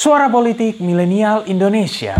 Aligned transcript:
Suara 0.00 0.30
Politik 0.30 0.80
Milenial 0.80 1.44
Indonesia. 1.44 2.16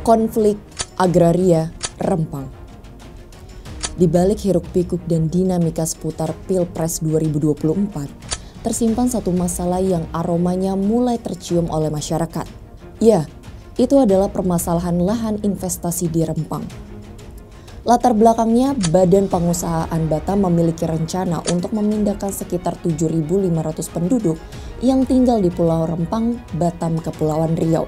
Konflik 0.00 0.56
agraria 0.96 1.68
Rempang. 2.00 2.48
Di 4.00 4.08
balik 4.08 4.40
hiruk-pikuk 4.48 5.04
dan 5.04 5.28
dinamika 5.28 5.84
seputar 5.84 6.32
Pilpres 6.48 7.04
2024, 7.04 8.64
tersimpan 8.64 9.12
satu 9.12 9.28
masalah 9.28 9.84
yang 9.84 10.08
aromanya 10.16 10.72
mulai 10.72 11.20
tercium 11.20 11.68
oleh 11.68 11.92
masyarakat. 11.92 12.48
Ya, 12.96 13.28
itu 13.76 14.00
adalah 14.00 14.32
permasalahan 14.32 14.96
lahan 15.04 15.36
investasi 15.44 16.08
di 16.08 16.24
Rempang. 16.24 16.64
Latar 17.84 18.16
belakangnya, 18.16 18.72
Badan 18.88 19.28
Pengusahaan 19.28 20.00
Batam 20.08 20.48
memiliki 20.48 20.88
rencana 20.88 21.44
untuk 21.52 21.76
memindahkan 21.76 22.32
sekitar 22.32 22.80
7.500 22.80 23.52
penduduk 23.92 24.40
yang 24.80 25.04
tinggal 25.04 25.44
di 25.44 25.52
Pulau 25.52 25.84
Rempang, 25.84 26.40
Batam, 26.56 26.96
Kepulauan 26.96 27.52
Riau. 27.52 27.84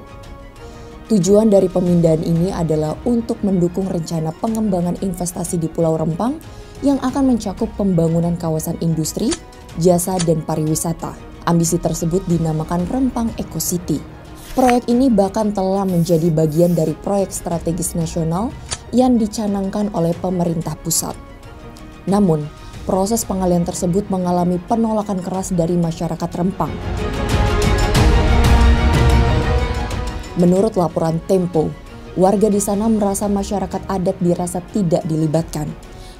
Tujuan 1.12 1.52
dari 1.52 1.68
pemindahan 1.68 2.24
ini 2.24 2.48
adalah 2.48 2.96
untuk 3.04 3.44
mendukung 3.44 3.84
rencana 3.84 4.32
pengembangan 4.32 4.96
investasi 5.04 5.60
di 5.60 5.68
Pulau 5.68 6.00
Rempang 6.00 6.40
yang 6.80 6.96
akan 7.04 7.36
mencakup 7.36 7.68
pembangunan 7.76 8.32
kawasan 8.40 8.80
industri, 8.80 9.28
jasa, 9.76 10.16
dan 10.24 10.40
pariwisata. 10.40 11.12
Ambisi 11.44 11.76
tersebut 11.76 12.24
dinamakan 12.24 12.88
Rempang 12.88 13.28
Eco 13.36 13.60
City. 13.60 14.00
Proyek 14.56 14.88
ini 14.88 15.12
bahkan 15.12 15.52
telah 15.52 15.84
menjadi 15.84 16.32
bagian 16.32 16.72
dari 16.72 16.96
proyek 16.96 17.28
strategis 17.28 17.92
nasional 17.92 18.48
yang 18.96 19.20
dicanangkan 19.20 19.92
oleh 19.92 20.16
pemerintah 20.16 20.80
pusat. 20.80 21.12
Namun, 22.08 22.48
proses 22.88 23.28
pengalian 23.28 23.68
tersebut 23.68 24.08
mengalami 24.08 24.56
penolakan 24.64 25.20
keras 25.20 25.52
dari 25.52 25.76
masyarakat 25.76 26.30
Rempang. 26.32 26.72
Menurut 30.40 30.80
laporan 30.80 31.20
Tempo, 31.28 31.68
warga 32.16 32.48
di 32.48 32.56
sana 32.56 32.88
merasa 32.88 33.28
masyarakat 33.28 33.84
adat 33.84 34.16
dirasa 34.16 34.64
tidak 34.72 35.04
dilibatkan. 35.04 35.68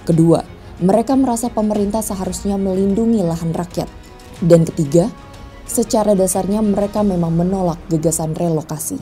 Kedua, 0.04 0.44
mereka 0.84 1.16
merasa 1.16 1.48
pemerintah 1.48 2.04
seharusnya 2.04 2.60
melindungi 2.60 3.24
lahan 3.24 3.56
rakyat. 3.56 3.88
Dan 4.44 4.68
ketiga, 4.68 5.08
secara 5.64 6.12
dasarnya 6.12 6.60
mereka 6.60 7.00
memang 7.00 7.32
menolak 7.32 7.80
gagasan 7.88 8.36
relokasi. 8.36 9.00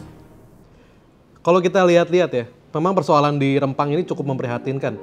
Kalau 1.43 1.59
kita 1.59 1.83
lihat-lihat 1.83 2.31
ya, 2.31 2.45
memang 2.77 2.95
persoalan 2.95 3.35
di 3.41 3.59
Rempang 3.59 3.91
ini 3.91 4.07
cukup 4.07 4.31
memprihatinkan. 4.31 4.95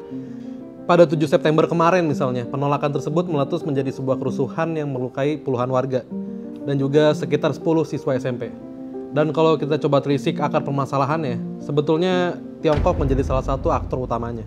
Pada 0.88 1.04
7 1.04 1.20
September 1.28 1.68
kemarin 1.68 2.08
misalnya, 2.08 2.48
penolakan 2.48 2.96
tersebut 2.96 3.28
meletus 3.28 3.60
menjadi 3.68 3.92
sebuah 3.92 4.16
kerusuhan 4.16 4.72
yang 4.72 4.88
melukai 4.88 5.36
puluhan 5.36 5.68
warga 5.68 6.08
dan 6.64 6.80
juga 6.80 7.12
sekitar 7.12 7.52
10 7.52 7.84
siswa 7.84 8.16
SMP. 8.16 8.67
Dan 9.16 9.32
kalau 9.32 9.56
kita 9.56 9.80
coba 9.80 10.04
telisik 10.04 10.40
akar 10.44 10.64
permasalahannya, 10.68 11.64
sebetulnya 11.64 12.36
Tiongkok 12.60 13.00
menjadi 13.00 13.24
salah 13.24 13.46
satu 13.46 13.72
aktor 13.72 14.04
utamanya. 14.04 14.44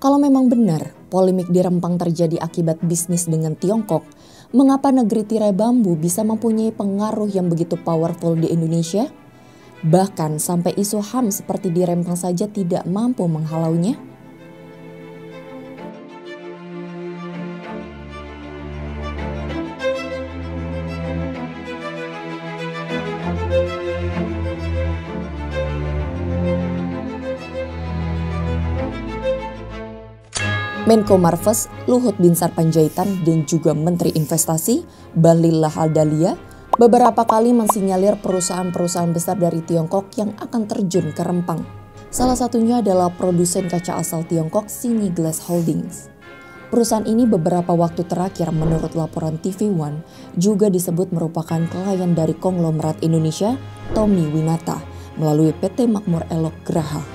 Kalau 0.00 0.20
memang 0.20 0.52
benar 0.52 0.92
polemik 1.08 1.48
di 1.48 1.64
Rempang 1.64 1.96
terjadi 1.96 2.36
akibat 2.36 2.80
bisnis 2.84 3.24
dengan 3.24 3.56
Tiongkok, 3.56 4.04
mengapa 4.52 4.92
negeri 4.92 5.24
tirai 5.24 5.56
bambu 5.56 5.96
bisa 5.96 6.20
mempunyai 6.20 6.72
pengaruh 6.76 7.28
yang 7.32 7.48
begitu 7.48 7.80
powerful 7.80 8.36
di 8.36 8.52
Indonesia? 8.52 9.08
Bahkan 9.84 10.40
sampai 10.40 10.76
isu 10.76 11.00
HAM 11.00 11.32
seperti 11.32 11.68
di 11.68 11.84
Rempang 11.84 12.16
saja 12.16 12.48
tidak 12.48 12.84
mampu 12.88 13.24
menghalaunya? 13.28 14.13
Menko 30.84 31.16
Marves 31.16 31.72
Luhut 31.88 32.12
Binsar 32.20 32.52
Panjaitan 32.52 33.24
dan 33.24 33.48
juga 33.48 33.72
Menteri 33.72 34.12
Investasi 34.20 34.84
Bahlil 35.16 35.64
Lahadalia 35.64 36.36
beberapa 36.76 37.24
kali 37.24 37.56
mensinyalir 37.56 38.20
perusahaan-perusahaan 38.20 39.08
besar 39.08 39.40
dari 39.40 39.64
Tiongkok 39.64 40.12
yang 40.20 40.36
akan 40.36 40.68
terjun 40.68 41.08
ke 41.16 41.24
Rempang. 41.24 41.64
Salah 42.12 42.36
satunya 42.36 42.84
adalah 42.84 43.08
produsen 43.08 43.64
kaca 43.64 43.96
asal 43.96 44.28
Tiongkok 44.28 44.68
Sini 44.68 45.08
Glass 45.08 45.40
Holdings. 45.48 46.12
Perusahaan 46.68 47.08
ini 47.08 47.24
beberapa 47.24 47.72
waktu 47.72 48.04
terakhir 48.04 48.52
menurut 48.52 48.92
laporan 48.92 49.40
TV 49.40 49.72
One 49.72 50.04
juga 50.36 50.68
disebut 50.68 51.16
merupakan 51.16 51.64
klien 51.64 52.12
dari 52.12 52.36
konglomerat 52.36 53.00
Indonesia 53.00 53.56
Tommy 53.96 54.28
Winata 54.28 54.84
melalui 55.16 55.56
PT 55.56 55.88
Makmur 55.88 56.28
Elok 56.28 56.60
Graha. 56.68 57.13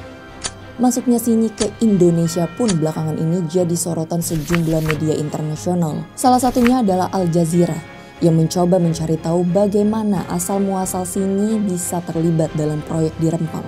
Masuknya 0.79 1.19
Sini 1.19 1.51
ke 1.51 1.67
Indonesia 1.84 2.47
pun 2.56 2.72
belakangan 2.72 3.19
ini 3.19 3.44
jadi 3.51 3.75
sorotan 3.75 4.23
sejumlah 4.23 4.79
media 4.79 5.12
internasional. 5.12 6.07
Salah 6.16 6.40
satunya 6.40 6.79
adalah 6.79 7.12
Al 7.12 7.28
Jazeera 7.28 7.75
yang 8.23 8.40
mencoba 8.40 8.79
mencari 8.79 9.19
tahu 9.19 9.44
bagaimana 9.44 10.23
asal 10.31 10.63
muasal 10.63 11.03
Sini 11.03 11.59
bisa 11.59 12.00
terlibat 12.07 12.56
dalam 12.56 12.79
proyek 12.88 13.12
di 13.19 13.28
Rempang. 13.28 13.68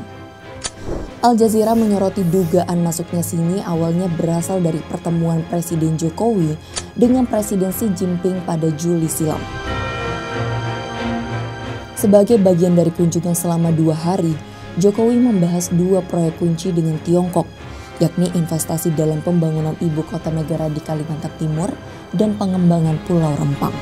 Al 1.20 1.36
Jazeera 1.36 1.76
menyoroti 1.76 2.24
dugaan 2.24 2.80
masuknya 2.80 3.20
Sini 3.20 3.60
awalnya 3.60 4.08
berasal 4.16 4.64
dari 4.64 4.80
pertemuan 4.80 5.44
Presiden 5.52 6.00
Jokowi 6.00 6.56
dengan 6.96 7.28
Presiden 7.28 7.76
Xi 7.76 7.92
Jinping 7.92 8.40
pada 8.48 8.72
Juli 8.80 9.12
silam. 9.12 9.44
Sebagai 12.00 12.40
bagian 12.40 12.72
dari 12.72 12.90
kunjungan 12.96 13.36
selama 13.36 13.68
dua 13.76 14.00
hari, 14.00 14.32
Jokowi 14.80 15.20
membahas 15.20 15.68
dua 15.76 16.00
proyek 16.00 16.40
kunci 16.40 16.72
dengan 16.72 16.96
Tiongkok, 17.04 17.44
yakni 18.00 18.32
investasi 18.32 18.96
dalam 18.96 19.20
pembangunan 19.20 19.76
ibu 19.84 20.00
kota 20.08 20.32
negara 20.32 20.72
di 20.72 20.80
Kalimantan 20.80 21.28
Timur 21.36 21.68
dan 22.16 22.40
pengembangan 22.40 22.96
Pulau 23.04 23.36
Rempang. 23.36 23.76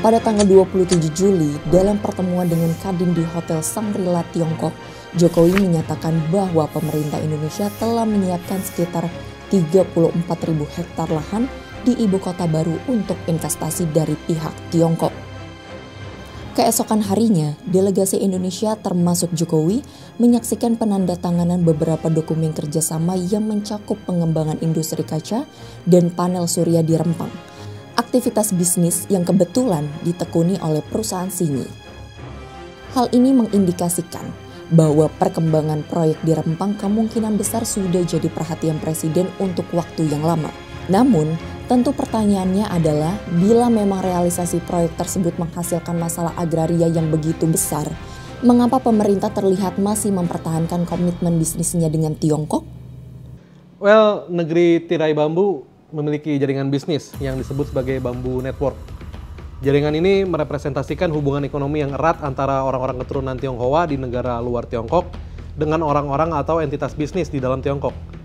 Pada 0.00 0.22
tanggal 0.22 0.46
27 0.46 1.10
Juli, 1.10 1.58
dalam 1.74 1.98
pertemuan 1.98 2.46
dengan 2.46 2.70
Kadin 2.78 3.10
di 3.10 3.26
Hotel 3.26 3.58
Shangri-La 3.58 4.22
Tiongkok, 4.30 4.72
Jokowi 5.18 5.58
menyatakan 5.66 6.14
bahwa 6.30 6.70
pemerintah 6.70 7.18
Indonesia 7.18 7.66
telah 7.82 8.06
menyiapkan 8.06 8.62
sekitar 8.62 9.10
34.000 9.50 10.14
hektar 10.78 11.10
lahan 11.10 11.50
di 11.82 11.98
ibu 11.98 12.22
kota 12.22 12.46
baru 12.46 12.78
untuk 12.86 13.18
investasi 13.26 13.90
dari 13.90 14.14
pihak 14.30 14.54
Tiongkok. 14.70 15.29
Keesokan 16.60 17.00
harinya, 17.00 17.56
delegasi 17.64 18.20
Indonesia 18.20 18.76
termasuk 18.76 19.32
Jokowi 19.32 19.80
menyaksikan 20.20 20.76
penandatanganan 20.76 21.64
beberapa 21.64 22.12
dokumen 22.12 22.52
kerjasama 22.52 23.16
yang 23.16 23.48
mencakup 23.48 23.96
pengembangan 24.04 24.60
industri 24.60 25.00
kaca 25.00 25.48
dan 25.88 26.12
panel 26.12 26.44
surya 26.44 26.84
di 26.84 27.00
Rempang. 27.00 27.32
Aktivitas 27.96 28.52
bisnis 28.52 29.08
yang 29.08 29.24
kebetulan 29.24 29.88
ditekuni 30.04 30.60
oleh 30.60 30.84
perusahaan 30.84 31.32
Sini. 31.32 31.64
Hal 32.92 33.08
ini 33.16 33.32
mengindikasikan 33.32 34.28
bahwa 34.68 35.08
perkembangan 35.16 35.80
proyek 35.88 36.20
di 36.28 36.36
Rempang 36.36 36.76
kemungkinan 36.76 37.40
besar 37.40 37.64
sudah 37.64 38.04
jadi 38.04 38.28
perhatian 38.28 38.76
Presiden 38.84 39.32
untuk 39.40 39.64
waktu 39.72 40.12
yang 40.12 40.20
lama. 40.20 40.52
Namun, 40.92 41.40
tentu 41.70 41.94
pertanyaannya 41.94 42.66
adalah 42.66 43.14
bila 43.30 43.70
memang 43.70 44.02
realisasi 44.02 44.58
proyek 44.66 44.98
tersebut 44.98 45.38
menghasilkan 45.38 45.94
masalah 45.94 46.34
agraria 46.34 46.90
yang 46.90 47.14
begitu 47.14 47.46
besar, 47.46 47.86
mengapa 48.42 48.82
pemerintah 48.82 49.30
terlihat 49.30 49.78
masih 49.78 50.10
mempertahankan 50.10 50.82
komitmen 50.82 51.38
bisnisnya 51.38 51.86
dengan 51.86 52.18
Tiongkok? 52.18 52.66
Well, 53.78 54.26
negeri 54.26 54.82
tirai 54.82 55.14
bambu 55.14 55.62
memiliki 55.94 56.42
jaringan 56.42 56.74
bisnis 56.74 57.14
yang 57.22 57.38
disebut 57.38 57.70
sebagai 57.70 58.02
Bambu 58.02 58.42
Network. 58.42 58.74
Jaringan 59.62 59.94
ini 59.94 60.26
merepresentasikan 60.26 61.14
hubungan 61.14 61.46
ekonomi 61.46 61.86
yang 61.86 61.94
erat 61.94 62.18
antara 62.26 62.66
orang-orang 62.66 62.98
keturunan 62.98 63.38
Tionghoa 63.38 63.86
di 63.86 63.94
negara 63.94 64.42
luar 64.42 64.66
Tiongkok 64.66 65.06
dengan 65.54 65.86
orang-orang 65.86 66.34
atau 66.34 66.58
entitas 66.58 66.98
bisnis 66.98 67.30
di 67.30 67.38
dalam 67.38 67.62
Tiongkok. 67.62 68.19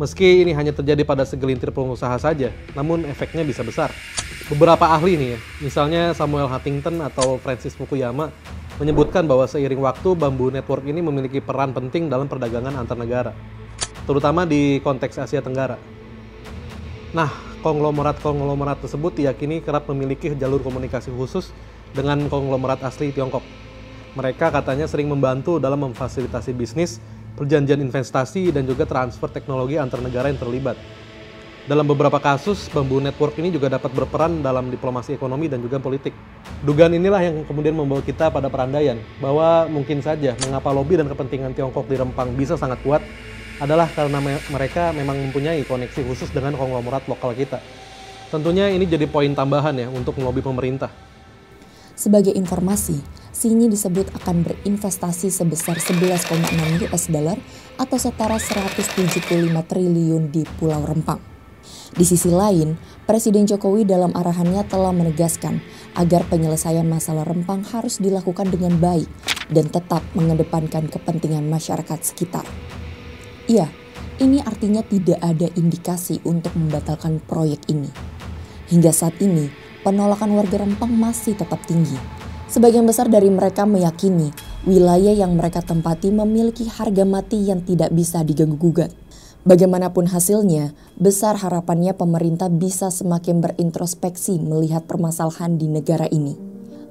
Meski 0.00 0.48
ini 0.48 0.56
hanya 0.56 0.72
terjadi 0.72 1.04
pada 1.04 1.28
segelintir 1.28 1.68
pengusaha 1.76 2.16
saja, 2.16 2.48
namun 2.72 3.04
efeknya 3.04 3.44
bisa 3.44 3.60
besar. 3.60 3.92
Beberapa 4.48 4.88
ahli 4.88 5.12
nih 5.20 5.28
ya, 5.36 5.38
misalnya 5.60 6.02
Samuel 6.16 6.48
Huntington 6.48 7.04
atau 7.04 7.36
Francis 7.36 7.76
Fukuyama, 7.76 8.32
menyebutkan 8.80 9.28
bahwa 9.28 9.44
seiring 9.44 9.76
waktu 9.76 10.16
bambu 10.16 10.48
network 10.48 10.88
ini 10.88 11.04
memiliki 11.04 11.44
peran 11.44 11.76
penting 11.76 12.08
dalam 12.08 12.32
perdagangan 12.32 12.80
antar 12.80 12.96
negara, 12.96 13.36
terutama 14.08 14.48
di 14.48 14.80
konteks 14.80 15.20
Asia 15.20 15.44
Tenggara. 15.44 15.76
Nah, 17.12 17.28
konglomerat-konglomerat 17.60 18.80
tersebut 18.80 19.20
diyakini 19.20 19.60
kerap 19.60 19.84
memiliki 19.92 20.32
jalur 20.32 20.64
komunikasi 20.64 21.12
khusus 21.12 21.52
dengan 21.92 22.24
konglomerat 22.32 22.80
asli 22.88 23.12
Tiongkok. 23.12 23.44
Mereka 24.16 24.48
katanya 24.48 24.88
sering 24.88 25.12
membantu 25.12 25.60
dalam 25.60 25.92
memfasilitasi 25.92 26.56
bisnis 26.56 27.04
perjanjian 27.38 27.82
investasi, 27.82 28.50
dan 28.50 28.66
juga 28.66 28.86
transfer 28.86 29.30
teknologi 29.30 29.76
antar 29.76 30.02
negara 30.02 30.30
yang 30.30 30.38
terlibat. 30.38 30.78
Dalam 31.68 31.86
beberapa 31.86 32.18
kasus, 32.18 32.66
Bambu 32.72 32.98
Network 32.98 33.36
ini 33.38 33.54
juga 33.54 33.70
dapat 33.70 33.94
berperan 33.94 34.42
dalam 34.42 34.72
diplomasi 34.72 35.14
ekonomi 35.14 35.46
dan 35.46 35.62
juga 35.62 35.78
politik. 35.78 36.10
Dugaan 36.66 36.96
inilah 36.96 37.20
yang 37.22 37.36
kemudian 37.46 37.76
membawa 37.76 38.02
kita 38.02 38.32
pada 38.32 38.50
perandaian 38.50 38.98
bahwa 39.22 39.70
mungkin 39.70 40.02
saja 40.02 40.34
mengapa 40.42 40.72
lobby 40.74 40.98
dan 40.98 41.06
kepentingan 41.06 41.54
Tiongkok 41.54 41.86
di 41.86 41.94
Rempang 41.94 42.34
bisa 42.34 42.58
sangat 42.58 42.82
kuat 42.82 43.04
adalah 43.60 43.86
karena 43.92 44.18
mereka 44.50 44.90
memang 44.96 45.20
mempunyai 45.30 45.62
koneksi 45.68 46.00
khusus 46.10 46.32
dengan 46.32 46.56
konglomerat 46.56 47.04
lokal 47.06 47.36
kita. 47.36 47.60
Tentunya 48.32 48.72
ini 48.72 48.88
jadi 48.88 49.04
poin 49.04 49.30
tambahan 49.30 49.76
ya 49.76 49.86
untuk 49.92 50.16
melobi 50.16 50.40
pemerintah. 50.40 50.88
Sebagai 51.92 52.32
informasi, 52.32 53.04
Sini 53.40 53.72
disebut 53.72 54.12
akan 54.20 54.44
berinvestasi 54.44 55.32
sebesar 55.32 55.80
11,6 55.80 56.28
US 56.84 57.08
dollar 57.08 57.40
atau 57.80 57.96
setara 57.96 58.36
175 58.36 59.00
triliun 59.64 60.28
di 60.28 60.44
Pulau 60.60 60.84
Rempang. 60.84 61.16
Di 61.96 62.04
sisi 62.04 62.28
lain, 62.28 62.76
Presiden 63.08 63.48
Jokowi 63.48 63.88
dalam 63.88 64.12
arahannya 64.12 64.60
telah 64.68 64.92
menegaskan 64.92 65.64
agar 65.96 66.28
penyelesaian 66.28 66.84
masalah 66.84 67.24
Rempang 67.24 67.64
harus 67.72 67.96
dilakukan 67.96 68.52
dengan 68.52 68.76
baik 68.76 69.08
dan 69.48 69.72
tetap 69.72 70.04
mengedepankan 70.12 70.92
kepentingan 70.92 71.48
masyarakat 71.48 71.96
sekitar. 72.04 72.44
Iya, 73.48 73.72
ini 74.20 74.44
artinya 74.44 74.84
tidak 74.84 75.16
ada 75.16 75.48
indikasi 75.56 76.20
untuk 76.28 76.52
membatalkan 76.60 77.24
proyek 77.24 77.64
ini. 77.72 77.88
Hingga 78.68 78.92
saat 78.92 79.16
ini, 79.24 79.48
penolakan 79.80 80.36
warga 80.36 80.60
Rempang 80.60 80.92
masih 80.92 81.40
tetap 81.40 81.64
tinggi 81.64 82.20
Sebagian 82.50 82.82
besar 82.82 83.06
dari 83.06 83.30
mereka 83.30 83.62
meyakini 83.62 84.34
wilayah 84.66 85.14
yang 85.14 85.38
mereka 85.38 85.62
tempati 85.62 86.10
memiliki 86.10 86.66
harga 86.66 87.06
mati 87.06 87.46
yang 87.46 87.62
tidak 87.62 87.94
bisa 87.94 88.26
diganggu-gugat. 88.26 88.90
Bagaimanapun 89.46 90.10
hasilnya, 90.10 90.74
besar 90.98 91.38
harapannya 91.38 91.94
pemerintah 91.94 92.50
bisa 92.50 92.90
semakin 92.90 93.38
berintrospeksi 93.38 94.42
melihat 94.42 94.82
permasalahan 94.90 95.62
di 95.62 95.70
negara 95.70 96.10
ini. 96.10 96.34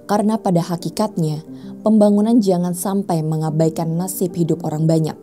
Karena 0.08 0.40
pada 0.40 0.64
hakikatnya, 0.64 1.44
pembangunan 1.84 2.40
jangan 2.40 2.72
sampai 2.72 3.20
mengabaikan 3.20 4.00
nasib 4.00 4.34
hidup 4.40 4.64
orang 4.64 4.88
banyak, 4.88 5.20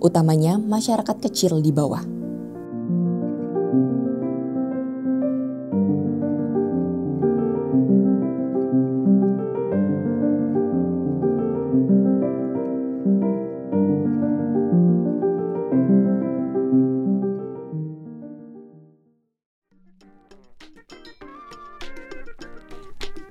utamanya 0.00 0.56
masyarakat 0.56 1.28
kecil 1.28 1.60
di 1.60 1.70
bawah. 1.70 2.13